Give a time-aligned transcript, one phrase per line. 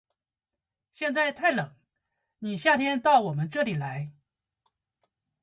[0.91, 1.75] 现在太冷，
[2.39, 4.11] 你夏天到我们这里来。